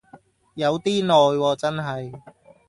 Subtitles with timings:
[0.55, 2.19] 有啲耐喎真係